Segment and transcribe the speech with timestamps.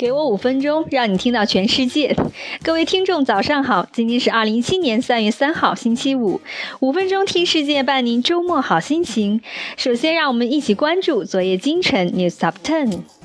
[0.00, 2.16] 给我五分钟，让你听到全世界。
[2.62, 3.86] 各位听众，早上好！
[3.92, 6.40] 今天是二零一七年三月三号，星期五。
[6.80, 9.42] 五分钟听世界，伴您周末好心情。
[9.76, 13.19] 首先，让我们一起关注昨夜今晨 News Top Ten。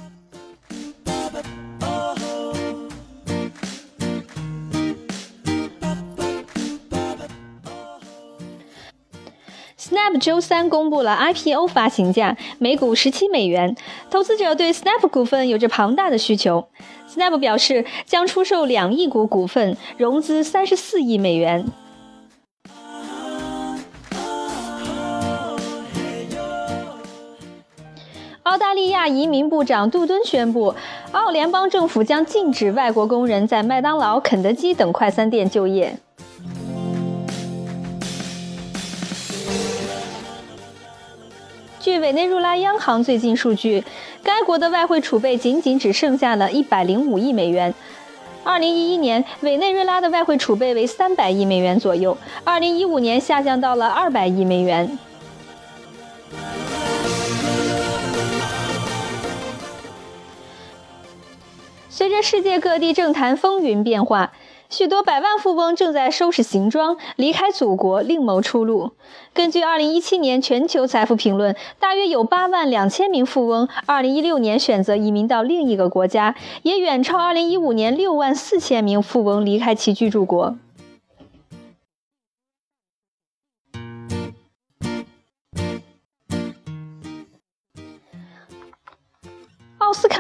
[10.18, 13.76] 周三公布了 IPO 发行价，每股十七美元。
[14.10, 16.68] 投资者对 Snap 股份有着庞大的需求。
[17.10, 21.66] Snap 表示将出售两亿股股份，融资三十四亿美元。
[28.44, 30.76] 澳大利亚移民部长杜敦宣布，
[31.12, 35.98] 澳联邦政府将禁止外国工人在麦当劳、肯德基等快餐店就业。
[42.00, 43.84] 委内瑞拉央行最近数据，
[44.24, 47.74] 该国的外汇储备仅仅只剩下了一百零五亿美元。
[48.44, 54.98] 二零一一年，委内瑞拉的外汇储备为三百亿美元左右，二零一五年下降到了二百亿美元。
[61.90, 64.32] 随着世界各地政坛风云变化。
[64.70, 68.92] 许多百万富翁正在收拾行装，离开祖国，另谋出路。
[69.34, 80.56] 根据2017年全球财富评论，大约有8万两千名富翁2016年选择移民到另一个国家，也远超2015年6万四千名富翁离开其居住国。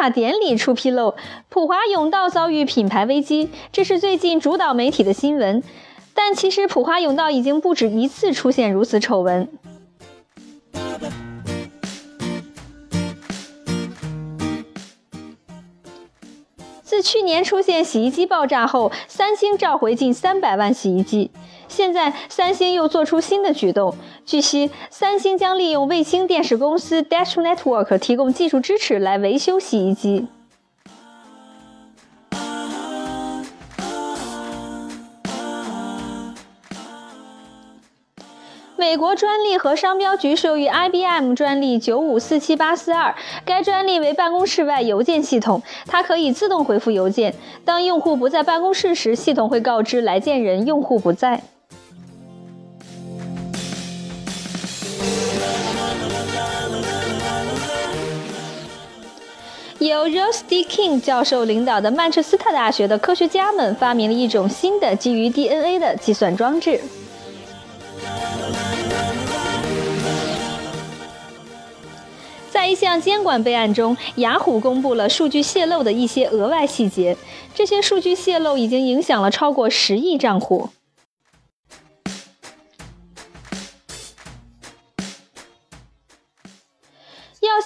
[0.09, 1.16] 典礼出纰漏，
[1.50, 5.64] 普华永道遭遇品牌危机，这是最近主导媒体的新闻。
[6.14, 9.50] 但其实普华永道已经不止一次出现如此丑闻。
[16.84, 21.31] 自去年出现洗衣机爆炸后，三星召回近三百万洗衣机。
[21.75, 23.94] 现在，三星又做出新的举动。
[24.25, 30.28] 据悉，三星将利用卫星电视公司 Dash Network 提供技术支持来维修洗衣机。
[38.78, 47.35] 美国专利和商标局授予 IBM 专利九五四七八四二，该专利为办公室外邮件系统，它可以自动回复邮件。
[47.66, 51.44] 当用户不在办公室时，系统会告知来件人用户不在。
[59.80, 60.63] 由 Rose D.
[60.63, 66.80] King 教授领导的曼彻斯特大学的科学家们发明了一种新的基于 DNA 的计算装置。
[72.50, 77.18] 在一项监管备案中，雅虎公布了数据泄露的一些额外细节。
[77.53, 80.69] 这些数据泄露已经影响了超过十亿账户。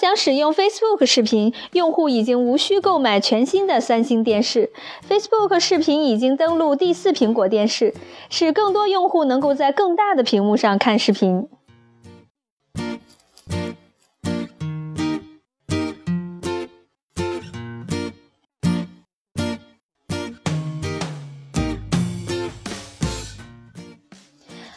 [0.00, 4.70] 想使用 Facebook 视频，用户已经无需购买全新的三星电视。
[5.06, 7.92] Facebook 视频已经登陆第四苹果电视，
[8.30, 11.46] 使更多用户能够在更大的屏幕上看视频。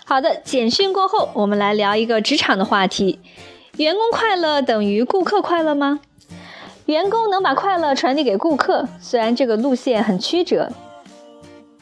[0.03, 3.21] 好的，简讯过后，我们来聊一个职场的话题。
[3.77, 5.99] 员工快乐等于顾客快乐吗？
[6.85, 10.69] 员工能把快乐传递给顾客，虽然这个路线很曲折。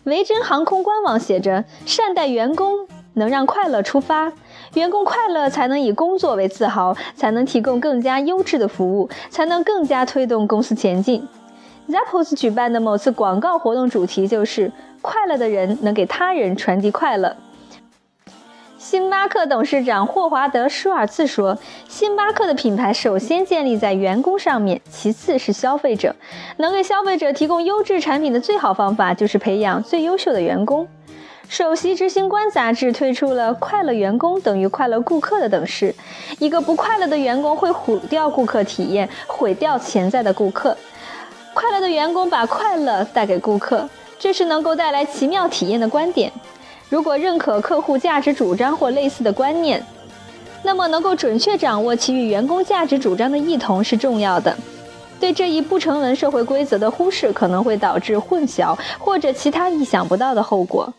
[0.06, 4.31] 维珍航空官网写着：“善待员工，能让快乐出发。
[4.75, 11.28] 员工快乐，才能以工作为自豪，才能提供更加优质的服务，才能更加推动公司前进。”
[11.90, 14.72] Zappos 举办的某次广告活动主题就是
[15.03, 17.35] “快乐的人能给他人传递快乐”。
[18.81, 21.55] 星巴克董事长霍华德·舒尔茨说
[21.87, 26.16] ：“星巴克的品牌首先建立在员工上面，其次是消费者。
[26.57, 30.87] 能给消费者提供优质产品的最好方法，就是培养最优秀的员工。”
[31.47, 35.93] 首席执行官杂志推出了“快乐员工等于快乐顾客”的等式。
[36.39, 40.75] 一个不快乐的员工会毁掉顾客体验，毁掉潜在的顾客。
[41.53, 43.87] 快乐的员工把快乐带给顾客，
[44.17, 46.31] 这是能够带来奇妙体验的观点。
[46.91, 49.82] 如果认可客户价值主张或类似的观念，
[50.61, 54.53] 那么能够准确掌握其与员工价值主张的异同是重要的。
[55.17, 60.93] 对这一不成文社会规则的忽视，可能会导致混淆或者其他意想不到的后果。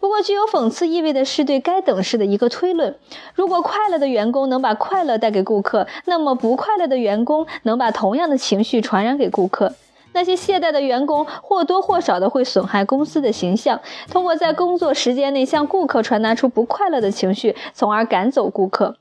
[0.00, 2.96] 不过，具有讽刺意味的是对该等式的一个推论：
[3.32, 9.74] 如果快乐的员工能把快乐带给顾客，那么不快乐的员工能把同样的情绪传染给顾客。
[10.12, 13.80] 那些懈怠的员工或多或少的会损害公司的形象，
[14.10, 18.96] 通过在工作时间内向顾客传达出不快乐的情绪，从而赶走顾客。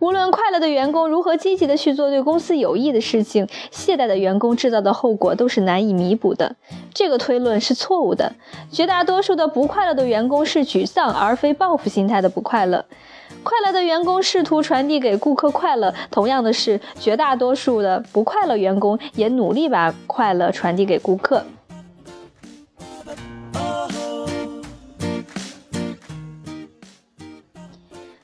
[0.00, 6.54] 无论快乐的员工如何积极的去做对公司有益的事情，懈怠的员工制造的后果都是难以弥补的。
[6.94, 8.32] 这个推论是错误的。
[8.70, 12.84] 绝大多数的不快乐的员工是沮丧而非报复心态的不快乐。
[13.48, 21.42] 快乐的员工试图传递给顾客快乐，同样的是，绝大多数的不快乐员工也努力把快乐传递给顾客。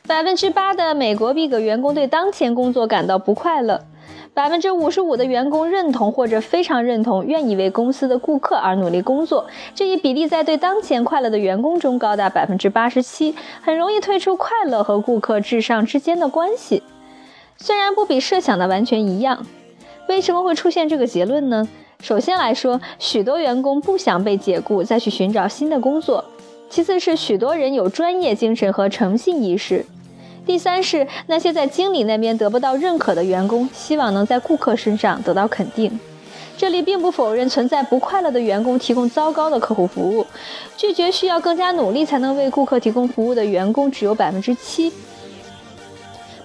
[0.07, 3.87] 百分之八的美国 Big 员工对当前工作感到不快乐，
[4.35, 9.47] 百分之五十五的员工认同或者非常认同，愿意为公司的顾客而努力工作。
[9.77, 13.33] 这一比例在对当前快乐的员工中高达百分之八十七，
[13.63, 16.83] 很容易推出快乐和顾客至上之间的关系。
[17.57, 19.47] 虽然不比设想的完全一样，
[20.09, 21.69] 为什么会出现这个结论呢？
[22.03, 26.25] 首先来说，许多员工不想被解雇，再去寻找新的工作；
[26.69, 29.87] 其次是许多人有专业精神和诚信意识。
[30.47, 35.99] 第三是那些在经理那边得不到认可的员工，希望能在顾客身上得到肯定。
[36.57, 40.25] 这里并不否认存在不快乐的员工提供糟糕的客户服务，
[40.77, 44.93] 拒绝需要更加努力才能为顾客提供服务的员工只有百分之七。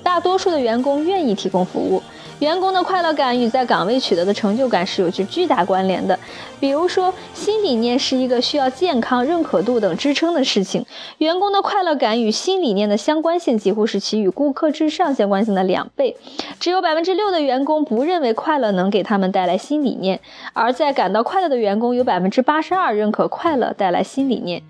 [0.02, 2.02] 大多数的员工愿意提供服务。
[2.40, 6.18] 员工的快乐感与在岗位取得的成就感是有着巨大关联的。
[6.60, 10.86] 比如说，新理念是一个需要健康、认可度等支撑的事情，
[11.20, 16.16] 员工的快乐感与新理念的相关性几乎是其与顾客至上相关性的两倍。
[16.60, 20.20] 只有百分之六的员工不认为快乐能给他们带来新理念，
[20.54, 24.62] 而在感到快乐的员工有百分之八十二认可快乐带来新理念。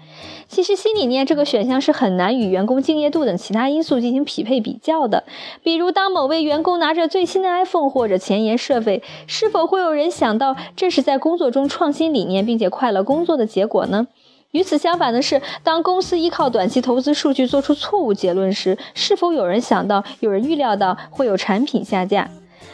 [0.48, 5.24] 其实，新理念这个选项是很难与员工敬业度等其他因素进行匹配比较的。
[5.62, 14.07] 比如，当某位员工拿着最新的 iPhone 或者前沿设备，是否会有人想到这是在工作中创新理念并且快乐工作的结果呢？
[14.51, 22.29] 与此相反的是，当公司依靠短期投资数据做出错误结论时，是否有人想到、有人预料到会有产品下架？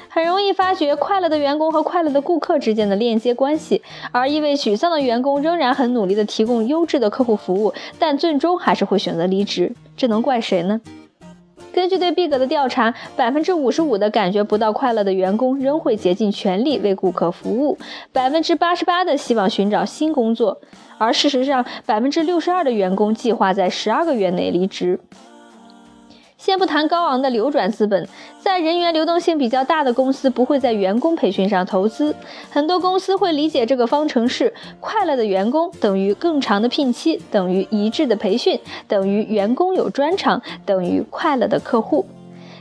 [0.07, 3.81] 很容易发觉快乐的员工和快乐的顾客之间的链接关系，
[4.13, 9.73] 而一位沮丧的员工仍然很努力地提供优质的客户服务，但最终还是会选择离职。
[9.97, 10.79] 这能怪谁呢？
[11.75, 17.77] 根据对毕格的调查，百分之五十五的感觉不到快乐的员工仍会竭尽全力为顾客服务，
[18.13, 20.57] 百分之八十八的希望寻找新工作，
[20.97, 24.97] 而事实上，百分之六十二的员工计划在十二个月内离职。
[26.37, 28.07] 先不谈高昂的流转资本，
[28.39, 32.13] 在人员流动性比较大的公司不会在员工培训上投资。
[32.51, 42.05] 很多公司会理解这个方程式：快乐的员工等于更长的聘期，等于一致的培训，等于员工有专长，等于快乐的客户。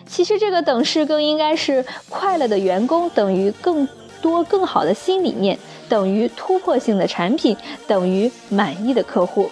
[0.07, 3.87] 其实这个等式更应该是：快乐的员工等于更
[4.23, 7.57] 多更好的新理念，等于突破性的产品，
[7.89, 9.51] 等于满意的客户。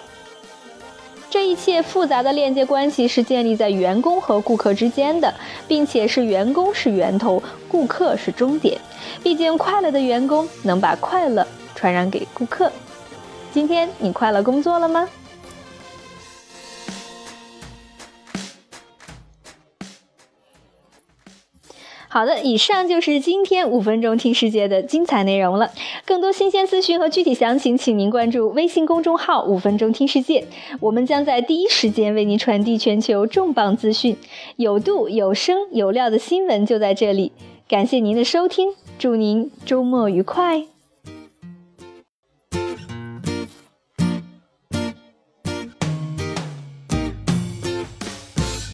[1.33, 5.33] 这一切复杂的链接关系是建立在员工和顾客之间的，
[5.67, 8.79] 并且是员工是源头，顾客是终点。
[9.23, 11.43] 毕竟，快乐的员工能把快乐
[11.73, 12.71] 传染给顾客。
[13.51, 15.09] 今天你快乐工作了吗？
[22.13, 25.71] 好的，以上就是今天五分钟听世界的精彩内容了。
[26.05, 30.45] 更多新鲜资讯和具体详情，请您关注微信公众号“五分钟听世界”，
[30.79, 34.15] 我们将在第一时间为您传递全球重磅资讯，
[34.57, 37.31] 有度、有声、有料的新闻就在这里。
[37.67, 40.72] 感谢您的收听，祝您周末愉快。